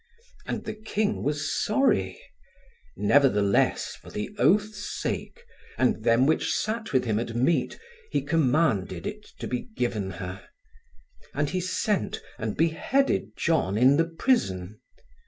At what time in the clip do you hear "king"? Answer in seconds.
0.73-1.21